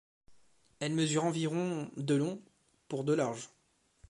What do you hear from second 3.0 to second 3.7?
de large.